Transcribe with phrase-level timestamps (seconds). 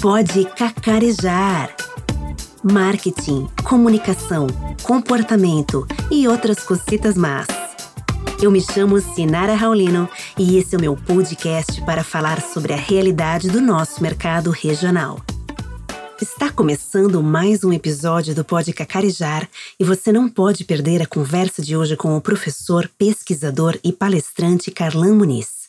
[0.00, 1.74] pode cacarejar.
[2.62, 4.46] Marketing, comunicação,
[4.82, 7.46] comportamento e outras cositas más.
[8.40, 10.08] Eu me chamo Sinara Raulino
[10.38, 15.20] e esse é o meu podcast para falar sobre a realidade do nosso mercado regional.
[16.18, 19.46] Está começando mais um episódio do Pode Cacarejar
[19.78, 24.70] e você não pode perder a conversa de hoje com o professor, pesquisador e palestrante
[24.70, 25.59] Carlan Muniz.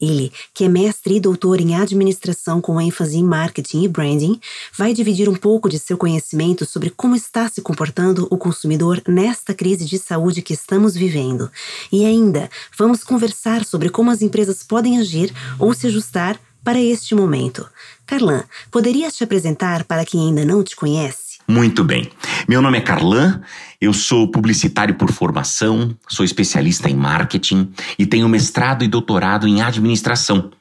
[0.00, 4.40] Ele, que é mestre e doutor em administração com ênfase em marketing e branding,
[4.76, 9.52] vai dividir um pouco de seu conhecimento sobre como está se comportando o consumidor nesta
[9.52, 11.50] crise de saúde que estamos vivendo.
[11.92, 17.14] E ainda, vamos conversar sobre como as empresas podem agir ou se ajustar para este
[17.14, 17.68] momento.
[18.06, 21.29] Carlan, poderia te apresentar para quem ainda não te conhece?
[21.50, 22.08] Muito bem.
[22.48, 23.40] Meu nome é Carlan,
[23.80, 29.60] eu sou publicitário por formação, sou especialista em marketing e tenho mestrado e doutorado em
[29.60, 30.52] administração.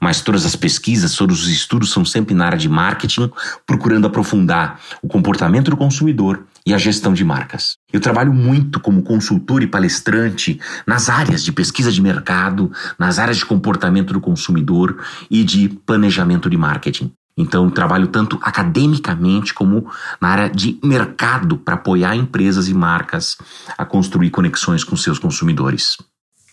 [0.00, 3.30] Mas todas as pesquisas, todos os estudos são sempre na área de marketing,
[3.64, 7.76] procurando aprofundar o comportamento do consumidor e a gestão de marcas.
[7.92, 12.68] Eu trabalho muito como consultor e palestrante nas áreas de pesquisa de mercado,
[12.98, 17.12] nas áreas de comportamento do consumidor e de planejamento de marketing.
[17.36, 23.38] Então, trabalho tanto academicamente como na área de mercado para apoiar empresas e marcas
[23.76, 25.96] a construir conexões com seus consumidores.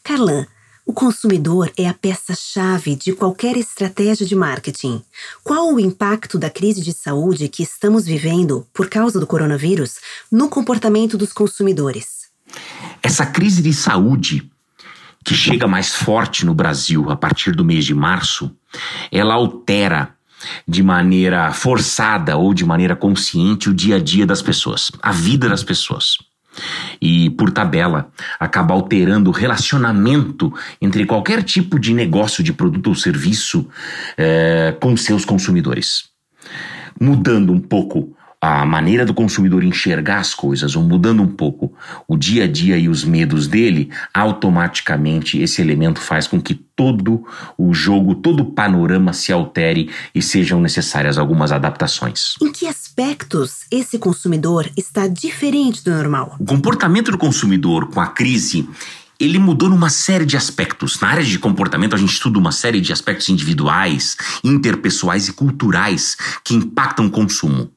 [0.03, 0.45] Carlan,
[0.89, 5.03] o consumidor é a peça-chave de qualquer estratégia de marketing.
[5.44, 9.97] Qual o impacto da crise de saúde que estamos vivendo por causa do coronavírus
[10.31, 12.30] no comportamento dos consumidores?
[13.03, 14.50] Essa crise de saúde,
[15.23, 18.52] que chega mais forte no Brasil a partir do mês de março,
[19.11, 20.16] ela altera
[20.68, 25.50] de maneira forçada ou de maneira consciente o dia a dia das pessoas, a vida
[25.50, 26.18] das pessoas.
[27.02, 32.96] E, por tabela, acaba alterando o relacionamento entre qualquer tipo de negócio, de produto ou
[32.96, 33.68] serviço
[34.18, 36.09] é, com seus consumidores.
[37.00, 41.73] Mudando um pouco a maneira do consumidor enxergar as coisas, ou mudando um pouco
[42.08, 47.25] o dia a dia e os medos dele, automaticamente esse elemento faz com que todo
[47.58, 52.36] o jogo, todo o panorama se altere e sejam necessárias algumas adaptações.
[52.41, 56.38] Em que aspectos esse consumidor está diferente do normal?
[56.40, 58.69] O comportamento do consumidor com a crise
[59.19, 60.97] ele mudou numa série de aspectos.
[61.02, 64.16] Na área de comportamento, a gente estuda uma série de aspectos individuais,
[64.46, 67.69] interpessoais e culturais que impactam o consumo.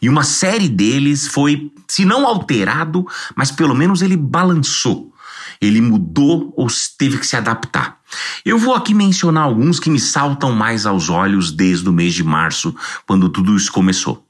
[0.00, 3.06] E uma série deles foi, se não alterado,
[3.36, 5.12] mas pelo menos ele balançou.
[5.60, 6.66] Ele mudou ou
[6.98, 8.00] teve que se adaptar.
[8.44, 12.24] Eu vou aqui mencionar alguns que me saltam mais aos olhos desde o mês de
[12.24, 12.74] março,
[13.06, 14.26] quando tudo isso começou.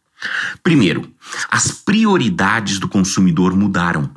[0.63, 1.11] Primeiro,
[1.51, 4.11] as prioridades do consumidor mudaram.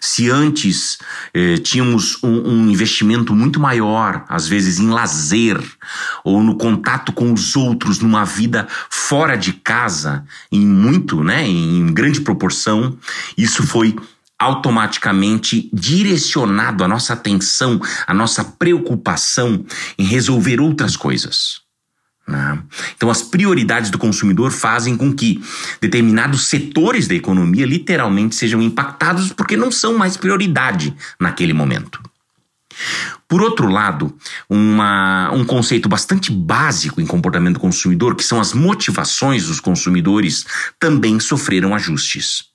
[0.00, 0.98] Se antes
[1.32, 5.62] eh, tínhamos um, um, investimento muito maior, às vezes em lazer
[6.24, 11.86] ou no contato com os outros, numa vida fora de casa, em muito, né, em
[11.92, 12.96] grande proporção,
[13.36, 13.96] isso foi
[14.38, 19.64] automaticamente direcionado a nossa atenção, a nossa preocupação
[19.96, 21.61] em resolver outras coisas.
[22.26, 22.62] Né?
[22.96, 25.42] Então, as prioridades do consumidor fazem com que
[25.80, 32.00] determinados setores da economia literalmente sejam impactados porque não são mais prioridade naquele momento.
[33.28, 34.16] Por outro lado,
[34.48, 40.44] uma, um conceito bastante básico em comportamento do consumidor, que são as motivações dos consumidores,
[40.78, 42.51] também sofreram ajustes.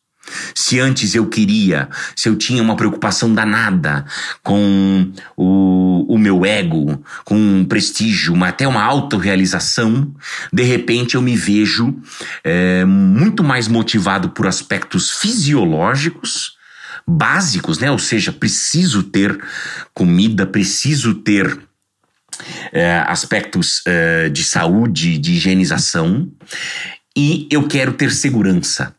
[0.54, 4.06] Se antes eu queria, se eu tinha uma preocupação danada
[4.44, 10.14] com o, o meu ego, com um prestígio, uma, até uma autorrealização,
[10.52, 11.96] de repente eu me vejo
[12.44, 16.58] é, muito mais motivado por aspectos fisiológicos,
[17.08, 17.90] básicos, né?
[17.90, 19.40] Ou seja, preciso ter
[19.94, 21.58] comida, preciso ter
[22.72, 26.30] é, aspectos é, de saúde, de higienização,
[27.16, 28.94] e eu quero ter segurança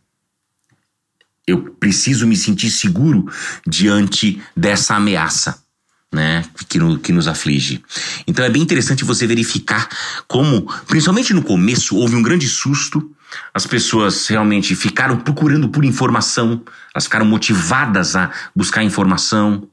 [1.48, 3.26] eu preciso me sentir seguro
[3.66, 5.66] diante dessa ameaça.
[6.10, 7.82] Né, que, no, que nos aflige.
[8.26, 9.86] Então é bem interessante você verificar
[10.26, 13.15] como, principalmente no começo, houve um grande susto,
[13.53, 16.62] as pessoas realmente ficaram procurando por informação,
[16.95, 19.68] elas ficaram motivadas a buscar informação,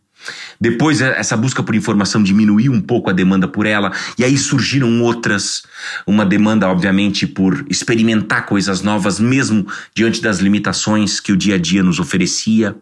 [0.59, 4.37] depois, é, essa busca por informação diminuiu um pouco a demanda por ela, e aí
[4.37, 5.63] surgiram outras.
[6.05, 11.59] Uma demanda, obviamente, por experimentar coisas novas, mesmo diante das limitações que o dia a
[11.59, 12.75] dia nos oferecia.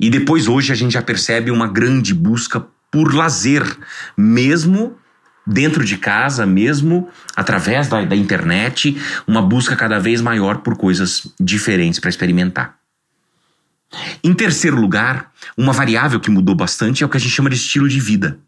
[0.00, 3.64] E depois, hoje, a gente já percebe uma grande busca por lazer,
[4.16, 4.96] mesmo
[5.46, 8.96] dentro de casa, mesmo através da, da internet,
[9.26, 12.77] uma busca cada vez maior por coisas diferentes para experimentar.
[14.22, 17.56] Em terceiro lugar, uma variável que mudou bastante é o que a gente chama de
[17.56, 18.38] estilo de vida.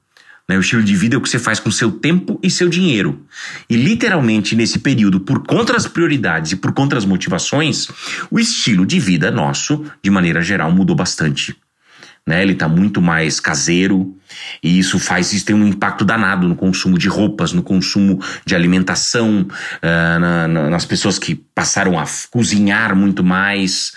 [0.48, 0.56] Né?
[0.56, 3.24] O estilo de vida é o que você faz com seu tempo e seu dinheiro.
[3.68, 7.88] E literalmente nesse período, por contra as prioridades e por contra as motivações,
[8.30, 11.56] o estilo de vida nosso, de maneira geral, mudou bastante
[12.30, 12.42] né?
[12.42, 14.16] Ele está muito mais caseiro
[14.62, 18.54] e isso faz isso tem um impacto danado no consumo de roupas, no consumo de
[18.54, 23.92] alimentação, uh, na, na, nas pessoas que passaram a cozinhar muito mais,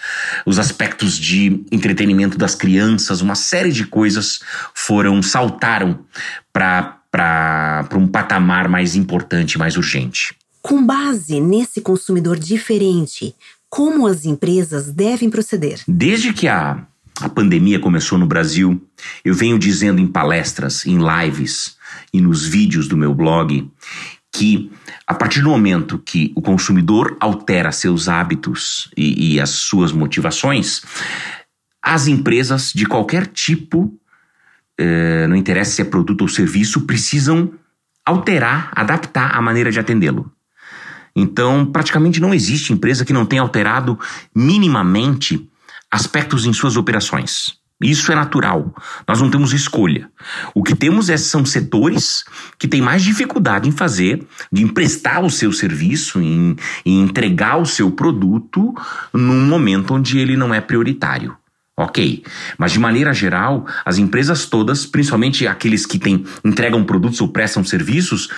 [0.47, 4.39] os aspectos de entretenimento das crianças, uma série de coisas
[4.73, 5.99] foram saltaram
[6.51, 10.35] para para um patamar mais importante, mais urgente.
[10.63, 13.35] Com base nesse consumidor diferente,
[13.69, 15.81] como as empresas devem proceder?
[15.87, 16.87] Desde que a
[17.21, 18.81] a pandemia começou no Brasil,
[19.23, 21.77] eu venho dizendo em palestras, em lives
[22.13, 23.69] e nos vídeos do meu blog
[24.31, 24.71] que
[25.05, 30.81] a partir do momento que o consumidor altera seus hábitos e, e as suas motivações,
[31.81, 33.93] as empresas de qualquer tipo,
[34.77, 37.53] eh, não interessa se é produto ou serviço, precisam
[38.03, 40.31] alterar, adaptar a maneira de atendê-lo.
[41.15, 43.99] Então, praticamente não existe empresa que não tenha alterado
[44.33, 45.47] minimamente
[45.93, 47.61] aspectos em suas operações.
[47.79, 48.73] Isso é natural.
[49.07, 50.09] Nós não temos escolha.
[50.55, 52.23] O que temos é, são setores
[52.57, 57.65] que têm mais dificuldade em fazer, de emprestar o seu serviço, em, em entregar o
[57.65, 58.73] seu produto
[59.13, 61.37] num momento onde ele não é prioritário.
[61.75, 62.23] Ok,
[62.55, 67.63] mas de maneira geral, as empresas todas, principalmente aqueles que têm, entregam produtos ou prestam
[67.63, 68.29] serviços,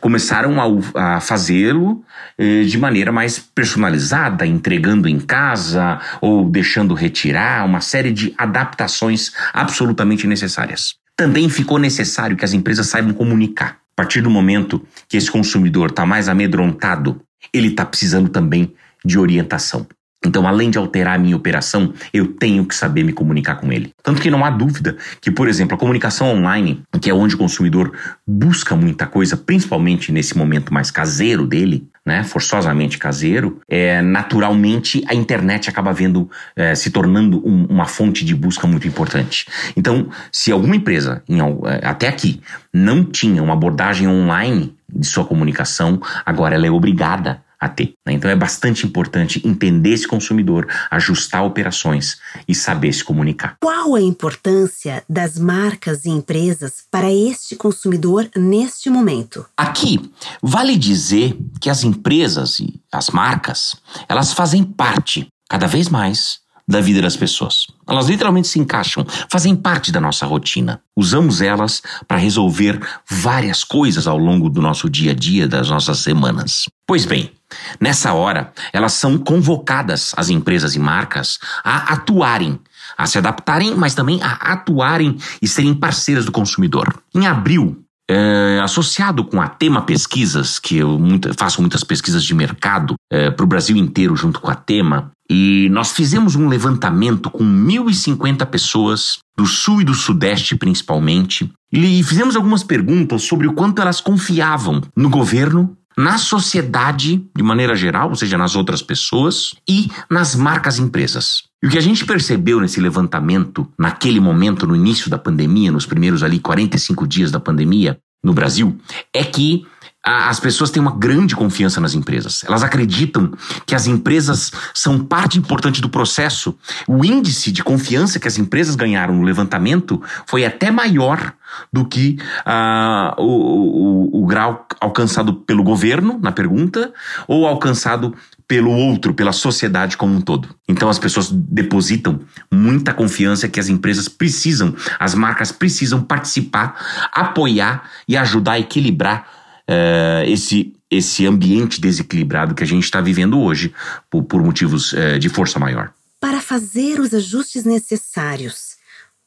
[0.00, 2.04] começaram a, a fazê-lo
[2.38, 9.32] eh, de maneira mais personalizada, entregando em casa ou deixando retirar, uma série de adaptações
[9.52, 10.94] absolutamente necessárias.
[11.16, 13.78] Também ficou necessário que as empresas saibam comunicar.
[13.96, 17.20] A partir do momento que esse consumidor está mais amedrontado,
[17.52, 18.72] ele está precisando também
[19.04, 19.84] de orientação.
[20.24, 23.92] Então, além de alterar a minha operação, eu tenho que saber me comunicar com ele.
[24.02, 27.38] Tanto que não há dúvida que, por exemplo, a comunicação online, que é onde o
[27.38, 27.92] consumidor
[28.26, 35.14] busca muita coisa, principalmente nesse momento mais caseiro dele, né, forçosamente caseiro, é, naturalmente a
[35.14, 39.46] internet acaba vendo, é, se tornando um, uma fonte de busca muito importante.
[39.74, 42.42] Então, se alguma empresa, em, é, até aqui,
[42.72, 47.94] não tinha uma abordagem online de sua comunicação, agora ela é obrigada a ter.
[48.06, 48.12] Né?
[48.14, 53.56] Então é bastante importante entender esse consumidor, ajustar operações e saber se comunicar.
[53.60, 59.46] Qual a importância das marcas e empresas para este consumidor neste momento?
[59.56, 60.10] Aqui
[60.42, 63.76] vale dizer que as empresas e as marcas
[64.08, 67.66] elas fazem parte cada vez mais da vida das pessoas.
[67.86, 70.80] Elas literalmente se encaixam, fazem parte da nossa rotina.
[70.96, 75.98] Usamos elas para resolver várias coisas ao longo do nosso dia a dia, das nossas
[75.98, 76.68] semanas.
[76.86, 77.30] Pois bem,
[77.78, 82.58] nessa hora, elas são convocadas, as empresas e marcas, a atuarem,
[82.96, 87.02] a se adaptarem, mas também a atuarem e serem parceiras do consumidor.
[87.14, 92.34] Em abril, é, associado com a Tema Pesquisas, que eu muito, faço muitas pesquisas de
[92.34, 97.30] mercado é, para o Brasil inteiro junto com a Tema, e nós fizemos um levantamento
[97.30, 103.54] com 1.050 pessoas do Sul e do Sudeste principalmente, e fizemos algumas perguntas sobre o
[103.54, 109.54] quanto elas confiavam no governo, na sociedade de maneira geral, ou seja, nas outras pessoas,
[109.68, 111.44] e nas marcas empresas.
[111.62, 115.86] E o que a gente percebeu nesse levantamento, naquele momento, no início da pandemia, nos
[115.86, 118.78] primeiros ali 45 dias da pandemia no Brasil,
[119.12, 119.66] é que
[120.04, 122.44] as pessoas têm uma grande confiança nas empresas.
[122.44, 123.32] Elas acreditam
[123.64, 126.54] que as empresas são parte importante do processo.
[126.86, 131.32] O índice de confiança que as empresas ganharam no levantamento foi até maior
[131.72, 136.92] do que uh, o, o, o grau alcançado pelo governo, na pergunta,
[137.26, 138.14] ou alcançado
[138.46, 140.48] pelo outro, pela sociedade como um todo.
[140.68, 142.20] Então as pessoas depositam
[142.52, 149.43] muita confiança que as empresas precisam, as marcas precisam participar, apoiar e ajudar a equilibrar
[149.68, 153.72] uh, esse, esse ambiente desequilibrado que a gente está vivendo hoje
[154.10, 155.92] por, por motivos uh, de força maior.
[156.20, 158.76] Para fazer os ajustes necessários,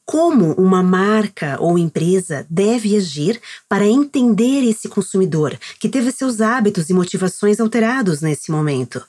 [0.04, 6.88] como uma marca ou empresa deve agir para entender esse consumidor que teve seus hábitos
[6.88, 9.04] e motivações alterados nesse momento?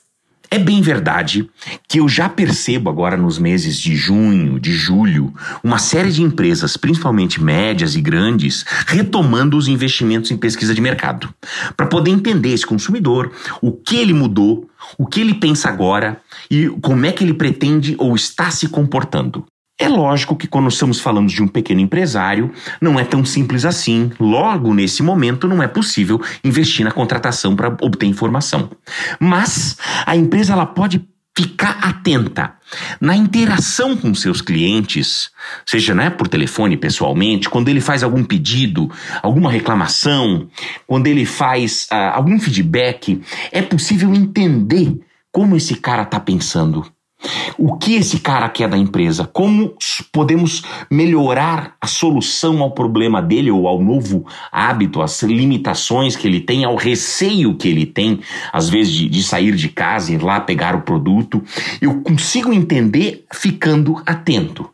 [0.52, 1.48] É bem verdade
[1.86, 6.76] que eu já percebo agora nos meses de junho, de julho, uma série de empresas,
[6.76, 11.32] principalmente médias e grandes, retomando os investimentos em pesquisa de mercado,
[11.76, 13.30] para poder entender esse consumidor,
[13.62, 17.94] o que ele mudou, o que ele pensa agora e como é que ele pretende
[17.96, 19.46] ou está se comportando.
[19.80, 24.12] É lógico que quando estamos falando de um pequeno empresário, não é tão simples assim.
[24.20, 28.68] Logo, nesse momento, não é possível investir na contratação para obter informação.
[29.18, 31.02] Mas a empresa ela pode
[31.34, 32.52] ficar atenta
[33.00, 35.30] na interação com seus clientes,
[35.64, 38.90] seja né, por telefone, pessoalmente, quando ele faz algum pedido,
[39.22, 40.46] alguma reclamação,
[40.86, 45.00] quando ele faz uh, algum feedback, é possível entender
[45.32, 46.84] como esse cara está pensando.
[47.58, 49.26] O que esse cara quer da empresa?
[49.26, 49.74] Como
[50.12, 56.40] podemos melhorar a solução ao problema dele ou ao novo hábito, às limitações que ele
[56.40, 58.20] tem, ao receio que ele tem,
[58.52, 61.42] às vezes, de, de sair de casa e ir lá pegar o produto?
[61.80, 64.70] Eu consigo entender ficando atento.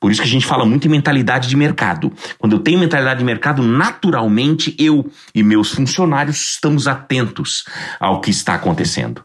[0.00, 2.12] Por isso que a gente fala muito em mentalidade de mercado.
[2.38, 7.64] Quando eu tenho mentalidade de mercado, naturalmente eu e meus funcionários estamos atentos
[7.98, 9.24] ao que está acontecendo.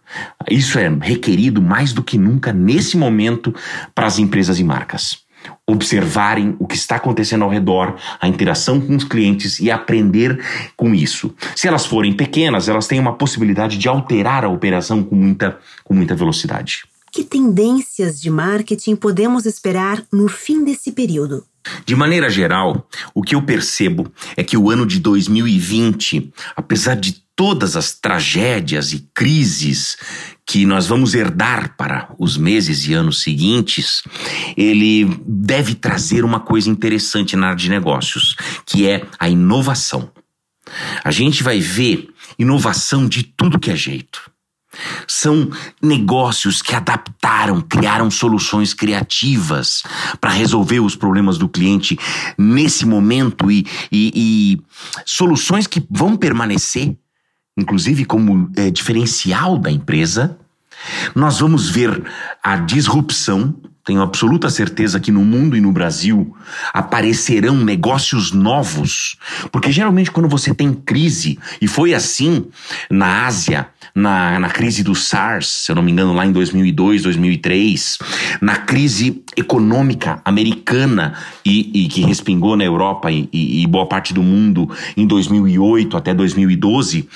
[0.50, 3.54] Isso é requerido mais do que nunca nesse momento
[3.94, 5.22] para as empresas e marcas
[5.66, 10.40] observarem o que está acontecendo ao redor, a interação com os clientes e aprender
[10.75, 11.34] com isso.
[11.56, 15.94] Se elas forem pequenas, elas têm uma possibilidade de alterar a operação com muita, com
[15.94, 16.84] muita velocidade.
[17.12, 21.46] Que tendências de marketing podemos esperar no fim desse período?
[21.86, 27.22] De maneira geral, o que eu percebo é que o ano de 2020, apesar de
[27.36, 29.98] todas as tragédias e crises
[30.46, 34.03] que nós vamos herdar para os meses e anos seguintes,
[34.56, 40.10] ele deve trazer uma coisa interessante na área de negócios, que é a inovação.
[41.03, 44.30] A gente vai ver inovação de tudo que é jeito.
[45.08, 45.50] São
[45.82, 49.84] negócios que adaptaram, criaram soluções criativas
[50.20, 51.98] para resolver os problemas do cliente
[52.38, 54.62] nesse momento e, e, e
[55.06, 56.96] soluções que vão permanecer,
[57.58, 60.38] inclusive como é, diferencial da empresa.
[61.13, 62.04] Nós vamos ver
[62.42, 63.56] a disrupção
[63.91, 66.33] tenho absoluta certeza que no mundo e no Brasil
[66.74, 69.17] aparecerão negócios novos,
[69.51, 72.45] porque geralmente quando você tem crise, e foi assim
[72.89, 77.03] na Ásia, na, na crise do SARS, se eu não me engano, lá em 2002,
[77.03, 77.98] 2003,
[78.41, 81.13] na crise econômica americana
[81.45, 86.13] e, e que respingou na Europa e, e, boa parte do mundo em 2008 até
[86.13, 87.07] 2012,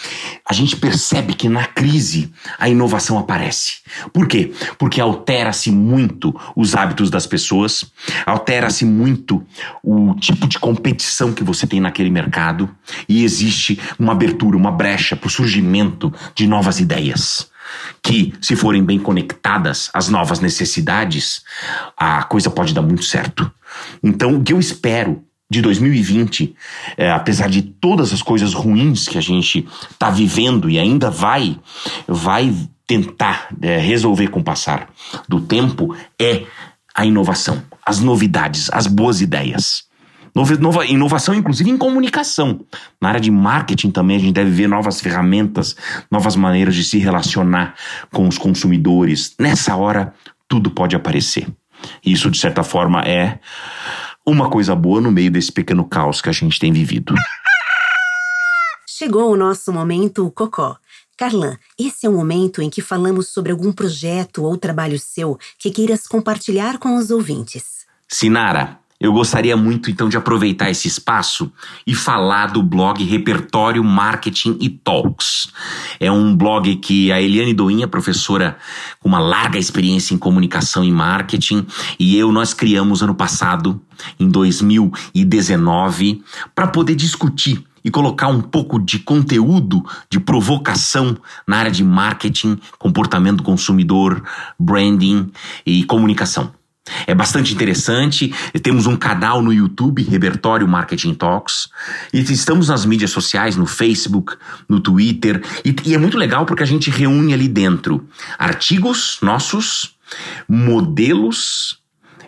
[0.50, 2.30] a gente percebe que na crise
[2.60, 3.78] a inovação aparece.
[4.12, 4.52] Por quê?
[4.78, 7.86] Porque altera-se muito os hábitos das pessoas,
[8.26, 9.46] altera-se muito
[9.84, 12.70] o tipo de competição que você tem naquele mercado
[13.08, 17.50] e existe uma abertura, uma brecha para o surgimento de novas ideias
[18.02, 21.44] que, se forem bem conectadas às novas necessidades,
[21.98, 23.52] a coisa pode dar muito certo.
[24.04, 26.56] Então, o que eu espero de 2020,
[26.98, 31.60] é, apesar de todas as coisas ruins que a gente está vivendo e ainda vai,
[32.08, 32.54] vai
[32.88, 34.90] tentar é, resolver com o passar
[35.28, 36.46] do tempo, é
[36.96, 39.84] a inovação, as novidades, as boas ideias.
[40.60, 42.60] Nova, inovação, inclusive, em comunicação.
[43.02, 45.78] Na área de marketing também a gente deve ver novas ferramentas,
[46.12, 47.74] novas maneiras de se relacionar
[48.12, 49.34] com os consumidores.
[49.40, 50.14] Nessa hora,
[50.46, 51.48] tudo pode aparecer.
[52.06, 53.40] Isso, de certa forma, é
[54.26, 57.16] uma coisa boa no meio desse pequeno caos que a gente tem vivido.
[58.86, 60.78] Chegou o nosso momento cocó.
[61.18, 65.72] Carlan, esse é o momento em que falamos sobre algum projeto ou trabalho seu que
[65.72, 67.86] queiras compartilhar com os ouvintes.
[68.08, 71.52] Sinara, eu gostaria muito então de aproveitar esse espaço
[71.86, 75.48] e falar do blog Repertório Marketing e Talks.
[76.00, 78.58] É um blog que a Eliane Doinha, professora
[79.00, 81.68] com uma larga experiência em comunicação e marketing,
[82.00, 83.82] e eu nós criamos ano passado,
[84.20, 91.16] em 2019, para poder discutir e colocar um pouco de conteúdo de provocação
[91.48, 94.24] na área de marketing, comportamento do consumidor,
[94.60, 95.32] branding
[95.64, 96.52] e comunicação.
[97.08, 98.34] É bastante interessante.
[98.62, 101.68] Temos um canal no YouTube, Repertório Marketing Talks.
[102.14, 104.36] E estamos nas mídias sociais, no Facebook,
[104.68, 105.44] no Twitter.
[105.64, 109.96] E, e é muito legal porque a gente reúne ali dentro artigos nossos,
[110.48, 111.80] modelos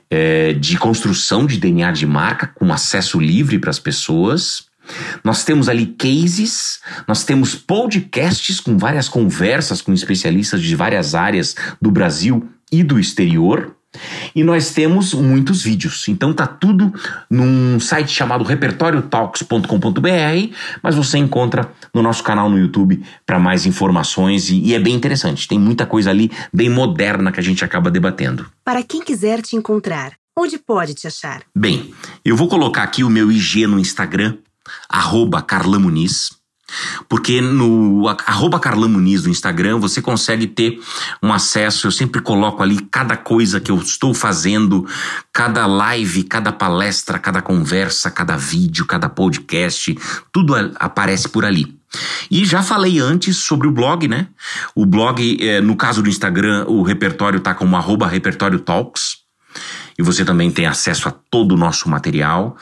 [0.09, 4.66] é, de construção de DNA de marca com acesso livre para as pessoas.
[5.23, 11.55] Nós temos ali cases, nós temos podcasts com várias conversas com especialistas de várias áreas
[11.81, 13.75] do Brasil e do exterior.
[14.35, 16.07] E nós temos muitos vídeos.
[16.07, 16.93] Então tá tudo
[17.29, 24.49] num site chamado repertoriotalks.com.br, mas você encontra no nosso canal no YouTube para mais informações
[24.49, 25.47] e, e é bem interessante.
[25.47, 28.45] Tem muita coisa ali bem moderna que a gente acaba debatendo.
[28.63, 31.41] Para quem quiser te encontrar, onde pode te achar?
[31.55, 34.37] Bem, eu vou colocar aqui o meu IG no Instagram,
[34.89, 36.37] arroba Carla Muniz.
[37.07, 40.79] Porque no arroba Carlan Muniz no Instagram você consegue ter
[41.23, 41.87] um acesso.
[41.87, 44.85] Eu sempre coloco ali cada coisa que eu estou fazendo,
[45.31, 49.97] cada live, cada palestra, cada conversa, cada vídeo, cada podcast,
[50.31, 51.77] tudo aparece por ali.
[52.29, 54.27] E já falei antes sobre o blog, né?
[54.75, 59.16] O blog, é, no caso do Instagram, o repertório tá como arroba repertório talks.
[59.97, 62.55] E você também tem acesso a todo o nosso material.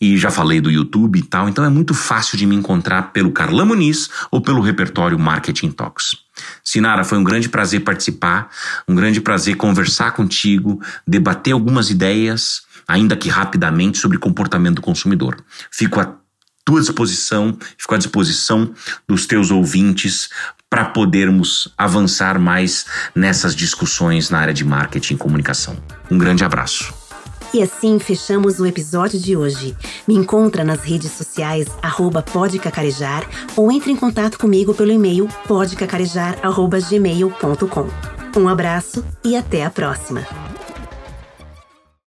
[0.00, 1.48] E já falei do YouTube e tal.
[1.48, 6.16] Então é muito fácil de me encontrar pelo Carla Muniz ou pelo repertório Marketing Talks.
[6.64, 8.48] Sinara, foi um grande prazer participar,
[8.86, 15.36] um grande prazer conversar contigo, debater algumas ideias, ainda que rapidamente, sobre comportamento do consumidor.
[15.70, 16.14] Fico a
[16.68, 18.74] tua disposição, fico à disposição
[19.08, 20.28] dos teus ouvintes
[20.68, 22.84] para podermos avançar mais
[23.14, 25.78] nessas discussões na área de marketing e comunicação.
[26.10, 26.92] Um grande abraço.
[27.54, 29.74] E assim fechamos o episódio de hoje.
[30.06, 38.38] Me encontra nas redes sociais arroba podcacarejar ou entre em contato comigo pelo e-mail podcacarejar.gmail.com.
[38.38, 40.26] Um abraço e até a próxima!